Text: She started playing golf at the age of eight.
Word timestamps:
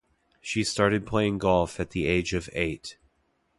She 0.41 0.63
started 0.63 1.05
playing 1.05 1.37
golf 1.37 1.79
at 1.79 1.91
the 1.91 2.07
age 2.07 2.33
of 2.33 2.49
eight. 2.53 2.97